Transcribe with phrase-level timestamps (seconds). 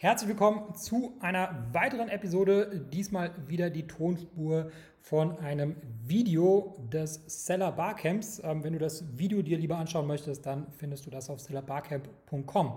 [0.00, 2.86] Herzlich willkommen zu einer weiteren Episode.
[2.92, 5.74] Diesmal wieder die Tonspur von einem
[6.06, 8.40] Video des Seller Barcamps.
[8.44, 12.74] Ähm, wenn du das Video dir lieber anschauen möchtest, dann findest du das auf sellerbarcamp.com.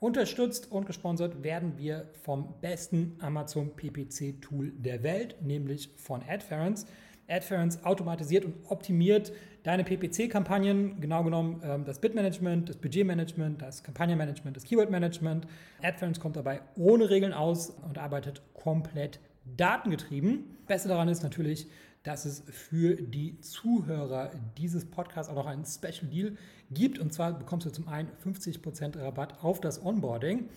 [0.00, 6.86] Unterstützt und gesponsert werden wir vom besten Amazon PPC Tool der Welt, nämlich von AdFerence.
[7.28, 9.32] AdFerence automatisiert und optimiert
[9.62, 15.46] deine PPC-Kampagnen, genau genommen ähm, das Bitmanagement, das Budgetmanagement, das Kampagnenmanagement, das Keywordmanagement.
[15.82, 19.20] AdFerence kommt dabei ohne Regeln aus und arbeitet komplett
[19.56, 20.56] datengetrieben.
[20.66, 21.68] Beste daran ist natürlich,
[22.02, 26.36] dass es für die Zuhörer dieses Podcasts auch noch einen Special Deal
[26.70, 26.98] gibt.
[26.98, 30.48] Und zwar bekommst du zum einen 50% Rabatt auf das Onboarding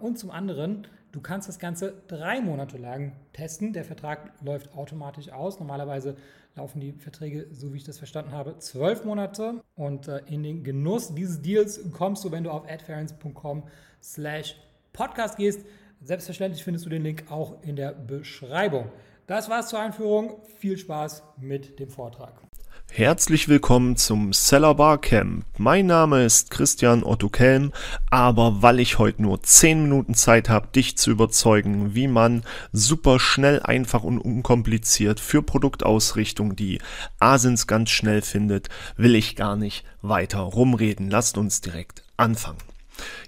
[0.00, 3.72] und zum anderen Du kannst das Ganze drei Monate lang testen.
[3.72, 5.60] Der Vertrag läuft automatisch aus.
[5.60, 6.16] Normalerweise
[6.56, 9.62] laufen die Verträge, so wie ich das verstanden habe, zwölf Monate.
[9.76, 13.62] Und äh, in den Genuss dieses Deals kommst du, wenn du auf adference.com
[14.02, 14.56] slash
[14.92, 15.64] podcast gehst.
[16.02, 18.90] Selbstverständlich findest du den Link auch in der Beschreibung.
[19.28, 20.42] Das war's zur Einführung.
[20.58, 22.40] Viel Spaß mit dem Vortrag.
[22.90, 25.44] Herzlich willkommen zum Seller Bar Camp.
[25.58, 27.72] Mein Name ist Christian Otto Kelm,
[28.10, 33.18] aber weil ich heute nur 10 Minuten Zeit habe, dich zu überzeugen, wie man super
[33.18, 36.80] schnell, einfach und unkompliziert für Produktausrichtung die
[37.18, 41.10] Asins ganz schnell findet, will ich gar nicht weiter rumreden.
[41.10, 42.73] Lasst uns direkt anfangen.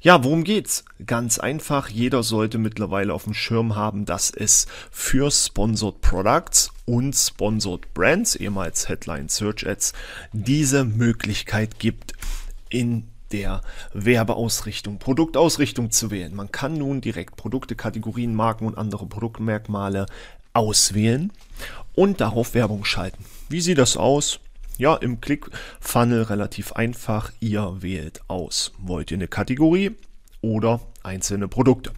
[0.01, 0.85] Ja, worum geht's?
[1.05, 7.15] Ganz einfach, jeder sollte mittlerweile auf dem Schirm haben, dass es für Sponsored Products und
[7.15, 9.93] Sponsored Brands, ehemals Headline Search Ads,
[10.33, 12.13] diese Möglichkeit gibt,
[12.69, 16.35] in der Werbeausrichtung, Produktausrichtung zu wählen.
[16.35, 20.07] Man kann nun direkt Produkte, Kategorien, Marken und andere Produktmerkmale
[20.53, 21.33] auswählen
[21.95, 23.25] und darauf Werbung schalten.
[23.49, 24.41] Wie sieht das aus?
[24.79, 27.33] Ja, im Click-Funnel relativ einfach.
[27.41, 28.73] Ihr wählt aus.
[28.79, 29.93] Wollt ihr eine Kategorie
[30.43, 31.93] oder einzelne Produkte?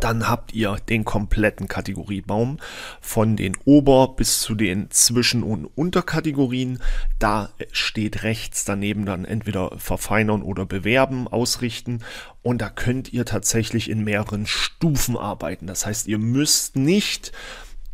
[0.00, 2.58] Dann habt ihr den kompletten Kategoriebaum
[3.00, 6.80] von den Ober- bis zu den Zwischen- und Unterkategorien.
[7.18, 12.02] Da steht rechts daneben dann entweder verfeinern oder bewerben, ausrichten.
[12.42, 15.66] Und da könnt ihr tatsächlich in mehreren Stufen arbeiten.
[15.66, 17.32] Das heißt, ihr müsst nicht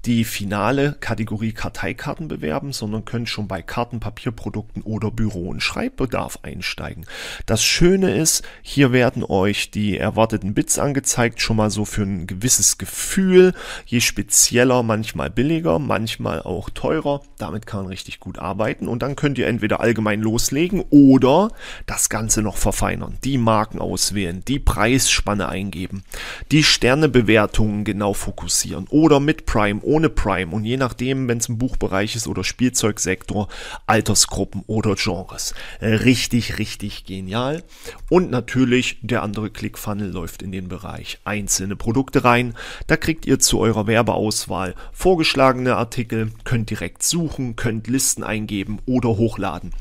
[0.06, 6.38] die finale Kategorie Karteikarten bewerben, sondern könnt schon bei Karten, Papierprodukten oder Büro- und Schreibbedarf
[6.42, 7.06] einsteigen.
[7.44, 12.28] Das Schöne ist, hier werden euch die erwarteten Bits angezeigt, schon mal so für ein
[12.28, 13.52] gewisses Gefühl.
[13.84, 17.22] Je spezieller, manchmal billiger, manchmal auch teurer.
[17.38, 21.50] Damit kann man richtig gut arbeiten und dann könnt ihr entweder allgemein loslegen oder
[21.86, 23.18] das Ganze noch verfeinern.
[23.24, 26.04] Die Marken auswählen, die Preisspanne eingeben,
[26.52, 31.56] die Sternebewertungen genau fokussieren oder mit Prime ohne Prime und je nachdem, wenn es ein
[31.56, 33.48] Buchbereich ist oder Spielzeugsektor,
[33.86, 35.54] Altersgruppen oder Genres.
[35.80, 37.62] Richtig, richtig genial.
[38.10, 42.54] Und natürlich der andere ClickFunnel läuft in den Bereich einzelne Produkte rein.
[42.88, 49.16] Da kriegt ihr zu eurer Werbeauswahl vorgeschlagene Artikel, könnt direkt suchen, könnt Listen eingeben oder
[49.16, 49.72] hochladen.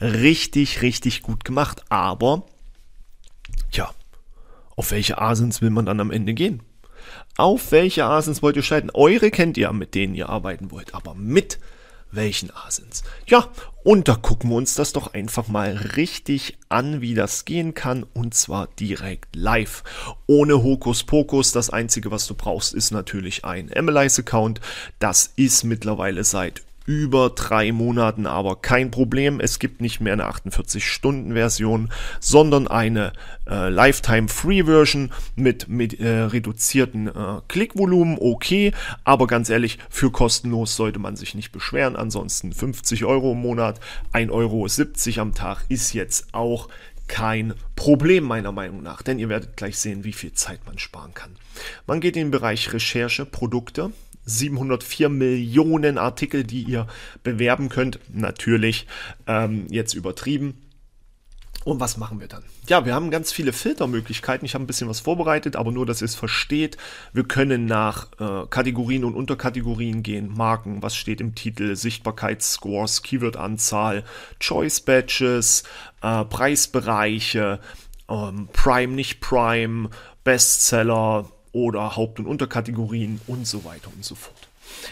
[0.00, 1.84] Richtig, richtig gut gemacht.
[1.90, 2.44] Aber,
[3.70, 3.88] tja,
[4.74, 6.60] auf welche Asens will man dann am Ende gehen?
[7.40, 8.90] Auf welche Asens wollt ihr schalten?
[8.92, 11.58] Eure kennt ihr, mit denen ihr arbeiten wollt, aber mit
[12.12, 13.02] welchen Asens?
[13.26, 13.48] Ja,
[13.82, 18.04] und da gucken wir uns das doch einfach mal richtig an, wie das gehen kann,
[18.12, 19.84] und zwar direkt live.
[20.26, 21.52] Ohne Hokuspokus.
[21.52, 24.60] Das einzige, was du brauchst, ist natürlich ein MLIs-Account.
[24.98, 29.40] Das ist mittlerweile seit über drei Monaten aber kein Problem.
[29.40, 33.12] Es gibt nicht mehr eine 48-Stunden-Version, sondern eine
[33.48, 38.16] äh, Lifetime-Free-Version mit, mit äh, reduzierten äh, Klickvolumen.
[38.18, 38.72] Okay,
[39.04, 41.96] aber ganz ehrlich, für kostenlos sollte man sich nicht beschweren.
[41.96, 43.80] Ansonsten 50 Euro im Monat,
[44.12, 46.68] 1,70 Euro am Tag ist jetzt auch
[47.10, 51.12] kein Problem meiner Meinung nach, denn ihr werdet gleich sehen, wie viel Zeit man sparen
[51.12, 51.34] kann.
[51.86, 53.90] Man geht in den Bereich Recherche, Produkte,
[54.38, 56.86] 704 Millionen Artikel, die ihr
[57.22, 57.98] bewerben könnt.
[58.12, 58.86] Natürlich
[59.26, 60.54] ähm, jetzt übertrieben.
[61.64, 62.42] Und was machen wir dann?
[62.68, 64.46] Ja, wir haben ganz viele Filtermöglichkeiten.
[64.46, 66.78] Ich habe ein bisschen was vorbereitet, aber nur, dass ihr es versteht.
[67.12, 74.04] Wir können nach äh, Kategorien und Unterkategorien gehen, Marken, was steht im Titel, Sichtbarkeitsscores, Keyword-Anzahl,
[74.38, 75.64] Choice-Badges,
[76.00, 77.60] äh, Preisbereiche,
[78.08, 79.90] ähm, Prime, nicht Prime,
[80.24, 84.48] Bestseller, oder Haupt- und Unterkategorien und so weiter und so fort.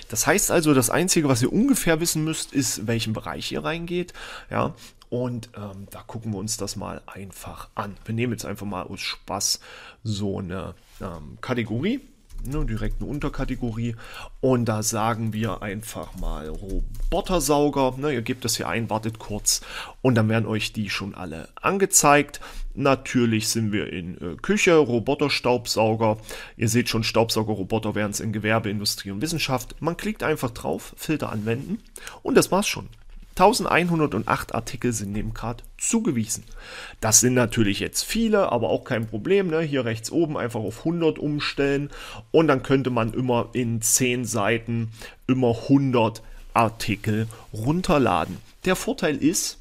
[0.08, 4.12] Das heißt also, das Einzige, was ihr ungefähr wissen müsst, ist, welchen Bereich ihr reingeht.
[4.50, 4.74] Ja,
[5.10, 7.96] und ähm, da gucken wir uns das mal einfach an.
[8.04, 9.60] Wir nehmen jetzt einfach mal aus Spaß
[10.02, 12.00] so eine ähm, Kategorie.
[12.44, 13.96] Ne, direkt eine Unterkategorie.
[14.40, 17.94] Und da sagen wir einfach mal Robotersauger.
[17.96, 19.62] Ne, ihr gebt das hier ein, wartet kurz
[20.02, 22.40] und dann werden euch die schon alle angezeigt.
[22.74, 26.18] Natürlich sind wir in äh, Küche, Roboterstaubsauger.
[26.56, 29.80] Ihr seht schon, Staubsaugerroboter wären es in Gewerbe, Industrie und Wissenschaft.
[29.80, 31.78] Man klickt einfach drauf, Filter anwenden
[32.22, 32.88] und das war's schon.
[33.40, 36.44] 1108 Artikel sind dem Card zugewiesen.
[37.00, 39.48] Das sind natürlich jetzt viele, aber auch kein Problem.
[39.48, 39.60] Ne?
[39.60, 41.90] Hier rechts oben einfach auf 100 umstellen
[42.30, 44.90] und dann könnte man immer in 10 Seiten
[45.26, 46.22] immer 100
[46.54, 48.38] Artikel runterladen.
[48.64, 49.58] Der Vorteil ist,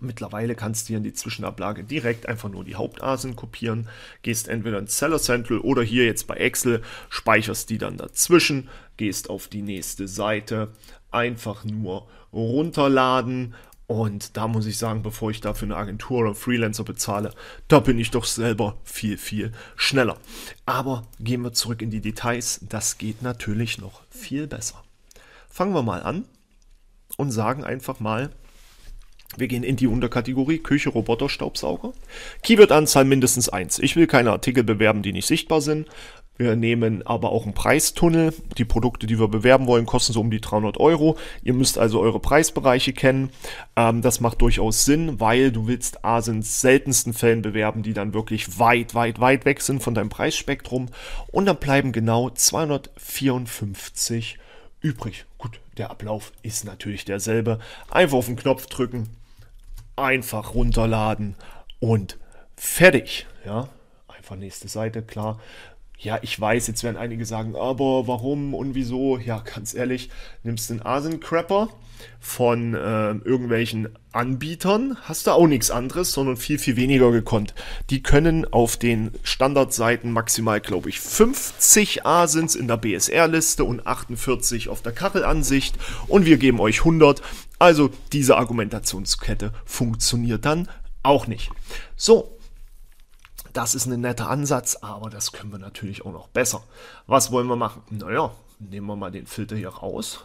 [0.00, 3.88] Mittlerweile kannst du hier in die Zwischenablage direkt einfach nur die Hauptasen kopieren,
[4.22, 9.30] gehst entweder ins Seller Central oder hier jetzt bei Excel, speicherst die dann dazwischen, gehst
[9.30, 10.72] auf die nächste Seite,
[11.10, 13.54] einfach nur runterladen.
[13.86, 17.32] Und da muss ich sagen, bevor ich dafür eine Agentur oder Freelancer bezahle,
[17.68, 20.18] da bin ich doch selber viel, viel schneller.
[20.66, 22.60] Aber gehen wir zurück in die Details.
[22.68, 24.84] Das geht natürlich noch viel besser.
[25.48, 26.26] Fangen wir mal an
[27.16, 28.30] und sagen einfach mal,
[29.36, 31.92] wir gehen in die Unterkategorie Küche Roboter Staubsauger.
[32.42, 33.78] Keyword-Anzahl mindestens 1.
[33.80, 35.86] Ich will keine Artikel bewerben, die nicht sichtbar sind.
[36.38, 38.32] Wir nehmen aber auch einen Preistunnel.
[38.56, 41.18] Die Produkte, die wir bewerben wollen, kosten so um die 300 Euro.
[41.42, 43.30] Ihr müsst also eure Preisbereiche kennen.
[43.74, 48.14] Ähm, das macht durchaus Sinn, weil du willst A in seltensten Fällen bewerben, die dann
[48.14, 50.86] wirklich weit, weit, weit weg sind von deinem Preisspektrum.
[51.32, 54.38] Und dann bleiben genau 254
[54.80, 55.24] übrig.
[55.38, 57.58] Gut, der Ablauf ist natürlich derselbe.
[57.90, 59.08] Einfach auf den Knopf drücken,
[59.98, 61.36] einfach runterladen
[61.80, 62.18] und
[62.56, 63.26] fertig.
[63.44, 63.68] Ja,
[64.08, 65.40] einfach nächste Seite, klar.
[66.00, 69.18] Ja, ich weiß, jetzt werden einige sagen, aber warum und wieso?
[69.18, 70.10] Ja, ganz ehrlich,
[70.44, 71.70] nimmst den Asen-Crapper
[72.20, 77.52] von äh, irgendwelchen Anbietern, hast du auch nichts anderes, sondern viel, viel weniger gekonnt.
[77.90, 84.68] Die können auf den Standardseiten maximal, glaube ich, 50 Asins in der BSR-Liste und 48
[84.68, 87.22] auf der Kachelansicht und wir geben euch 100.
[87.58, 90.68] Also diese Argumentationskette funktioniert dann
[91.02, 91.50] auch nicht.
[91.96, 92.37] So,
[93.52, 96.62] das ist ein netter Ansatz, aber das können wir natürlich auch noch besser.
[97.06, 97.82] Was wollen wir machen?
[97.90, 100.24] Naja, nehmen wir mal den Filter hier raus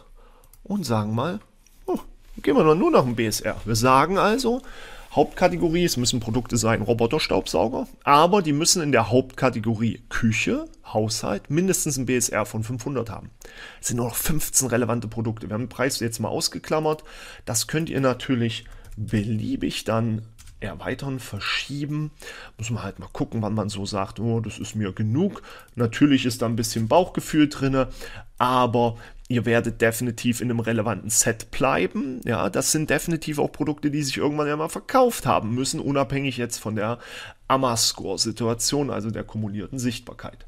[0.62, 1.40] und sagen mal,
[1.86, 1.98] oh,
[2.42, 3.56] gehen wir nur nach dem BSR.
[3.64, 4.62] Wir sagen also,
[5.14, 11.96] Hauptkategorie, es müssen Produkte sein, Roboterstaubsauger, aber die müssen in der Hauptkategorie Küche, Haushalt mindestens
[11.96, 13.30] ein BSR von 500 haben.
[13.80, 15.48] Es sind nur noch 15 relevante Produkte.
[15.48, 17.04] Wir haben den Preis jetzt mal ausgeklammert.
[17.44, 18.64] Das könnt ihr natürlich
[18.96, 20.22] beliebig dann
[20.68, 22.10] erweitern, verschieben.
[22.58, 25.42] Muss man halt mal gucken, wann man so sagt, oh, das ist mir genug.
[25.74, 27.86] Natürlich ist da ein bisschen Bauchgefühl drin,
[28.38, 28.96] aber
[29.28, 32.20] ihr werdet definitiv in einem relevanten Set bleiben.
[32.24, 36.36] Ja, das sind definitiv auch Produkte, die sich irgendwann ja mal verkauft haben müssen, unabhängig
[36.36, 36.98] jetzt von der
[37.48, 40.46] Amascore-Situation, also der kumulierten Sichtbarkeit.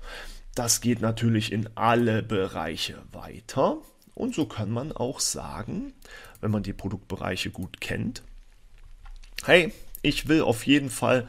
[0.54, 3.78] Das geht natürlich in alle Bereiche weiter.
[4.14, 5.92] Und so kann man auch sagen,
[6.40, 8.22] wenn man die Produktbereiche gut kennt,
[9.44, 9.72] hey,
[10.06, 11.28] ich will auf jeden Fall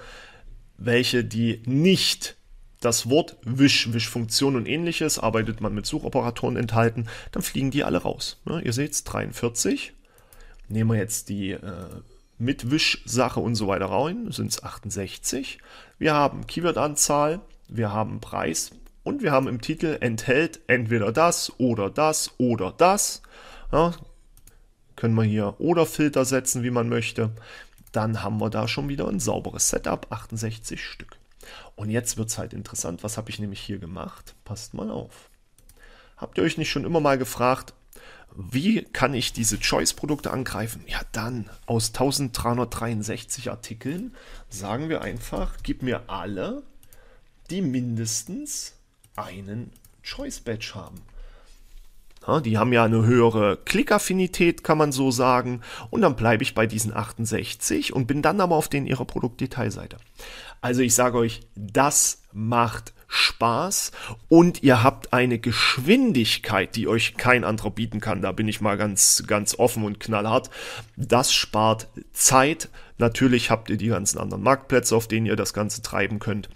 [0.77, 2.35] welche, die nicht
[2.79, 7.97] das Wort Wisch, Wischfunktion und ähnliches, arbeitet man mit Suchoperatoren enthalten, dann fliegen die alle
[7.97, 8.39] raus.
[8.47, 9.93] Ja, ihr seht es, 43.
[10.69, 11.61] Nehmen wir jetzt die äh,
[12.37, 15.57] mit Wischsache und so weiter rein, sind es 68.
[15.97, 18.71] Wir haben Keyword-Anzahl, wir haben Preis
[19.03, 23.23] und wir haben im Titel enthält entweder das oder das oder das.
[23.71, 23.93] Ja,
[24.95, 27.31] können wir hier oder Filter setzen, wie man möchte
[27.91, 31.17] dann haben wir da schon wieder ein sauberes Setup, 68 Stück.
[31.75, 34.35] Und jetzt wird es halt interessant, was habe ich nämlich hier gemacht?
[34.43, 35.29] Passt mal auf.
[36.17, 37.73] Habt ihr euch nicht schon immer mal gefragt,
[38.35, 40.83] wie kann ich diese Choice-Produkte angreifen?
[40.87, 44.15] Ja, dann aus 1363 Artikeln
[44.49, 46.63] sagen wir einfach, gib mir alle,
[47.49, 48.73] die mindestens
[49.15, 49.71] einen
[50.03, 51.01] Choice-Badge haben.
[52.43, 55.61] Die haben ja eine höhere Klickaffinität, kann man so sagen.
[55.89, 59.97] Und dann bleibe ich bei diesen 68 und bin dann aber auf den ihrer Produktdetailseite.
[60.59, 63.93] Also ich sage euch, das macht Spaß
[64.27, 68.21] und ihr habt eine Geschwindigkeit, die euch kein anderer bieten kann.
[68.21, 70.49] Da bin ich mal ganz, ganz offen und knallhart.
[70.97, 72.69] Das spart Zeit.
[72.97, 76.49] Natürlich habt ihr die ganzen anderen Marktplätze, auf denen ihr das Ganze treiben könnt.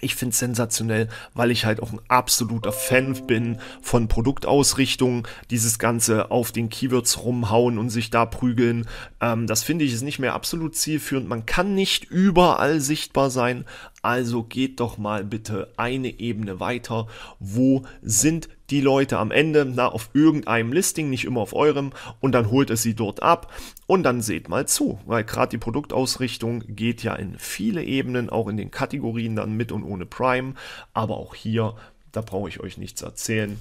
[0.00, 5.26] Ich finde es sensationell, weil ich halt auch ein absoluter Fan bin von Produktausrichtung.
[5.50, 8.86] Dieses Ganze auf den Keywords rumhauen und sich da prügeln.
[9.20, 11.28] Ähm, das finde ich ist nicht mehr absolut zielführend.
[11.28, 13.64] Man kann nicht überall sichtbar sein.
[14.02, 17.06] Also geht doch mal bitte eine Ebene weiter.
[17.38, 22.32] Wo sind die Leute am Ende na, auf irgendeinem Listing, nicht immer auf eurem, und
[22.32, 23.52] dann holt es sie dort ab
[23.86, 28.48] und dann seht mal zu, weil gerade die Produktausrichtung geht ja in viele Ebenen, auch
[28.48, 30.54] in den Kategorien dann mit und ohne Prime,
[30.92, 31.74] aber auch hier
[32.14, 33.58] da brauche ich euch nichts erzählen.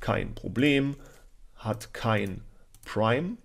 [0.00, 0.94] Kein Problem,
[1.56, 2.42] hat kein
[2.84, 3.38] Prime.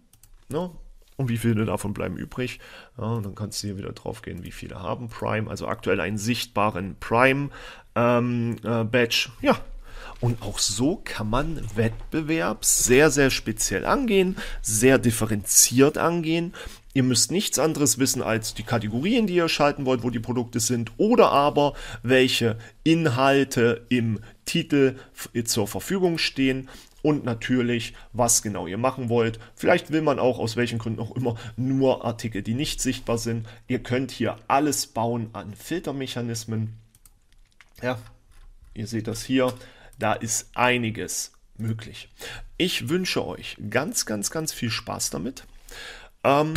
[0.49, 0.69] Ne?
[1.15, 2.59] Und wie viele davon bleiben übrig?
[2.97, 5.49] Ja, dann kannst du hier wieder drauf gehen, wie viele haben Prime.
[5.49, 7.51] Also aktuell einen sichtbaren Prime-Badge.
[7.95, 9.57] Ähm, äh, ja,
[10.23, 16.53] und auch so kann man Wettbewerb sehr, sehr speziell angehen, sehr differenziert angehen.
[16.93, 20.61] Ihr müsst nichts anderes wissen als die Kategorien, die ihr schalten wollt, wo die Produkte
[20.61, 24.95] sind, oder aber welche Inhalte im Titel
[25.43, 26.69] zur Verfügung stehen
[27.01, 29.39] und natürlich, was genau ihr machen wollt.
[29.55, 33.45] Vielleicht will man auch aus welchen Gründen auch immer nur Artikel, die nicht sichtbar sind.
[33.67, 36.77] Ihr könnt hier alles bauen an Filtermechanismen.
[37.81, 37.99] Ja,
[38.73, 39.53] ihr seht das hier.
[39.99, 42.09] Da ist einiges möglich.
[42.57, 45.45] Ich wünsche euch ganz, ganz, ganz viel Spaß damit.
[46.23, 46.53] Ähm,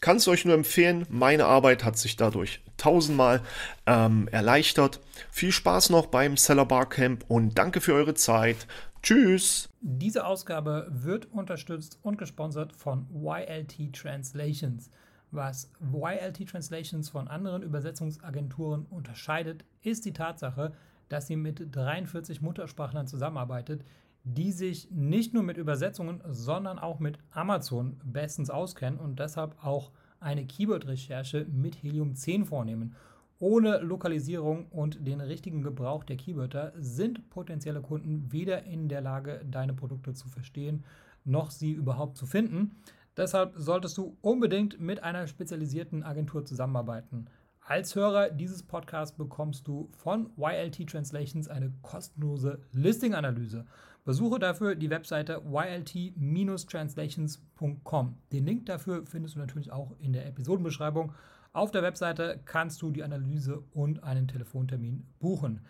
[0.00, 1.06] kann es euch nur empfehlen.
[1.08, 3.40] Meine Arbeit hat sich dadurch tausendmal
[3.86, 5.00] ähm, erleichtert.
[5.30, 8.66] Viel Spaß noch beim Seller Barcamp und danke für eure Zeit.
[9.02, 9.68] Tschüss.
[9.80, 14.90] Diese Ausgabe wird unterstützt und gesponsert von YLT Translations.
[15.30, 20.72] Was YLT Translations von anderen Übersetzungsagenturen unterscheidet, ist die Tatsache,
[21.08, 23.84] dass sie mit 43 Muttersprachlern zusammenarbeitet,
[24.24, 29.90] die sich nicht nur mit Übersetzungen, sondern auch mit Amazon bestens auskennen und deshalb auch
[30.18, 32.96] eine Keyword-Recherche mit Helium 10 vornehmen.
[33.38, 39.44] Ohne Lokalisierung und den richtigen Gebrauch der Keywörter sind potenzielle Kunden weder in der Lage,
[39.50, 40.84] deine Produkte zu verstehen,
[41.24, 42.76] noch sie überhaupt zu finden.
[43.16, 47.26] Deshalb solltest du unbedingt mit einer spezialisierten Agentur zusammenarbeiten.
[47.66, 53.64] Als Hörer dieses Podcasts bekommst du von YLT Translations eine kostenlose Listing-Analyse.
[54.04, 58.18] Besuche dafür die Webseite ylt-translations.com.
[58.32, 61.14] Den Link dafür findest du natürlich auch in der Episodenbeschreibung.
[61.54, 65.62] Auf der Webseite kannst du die Analyse und einen Telefontermin buchen.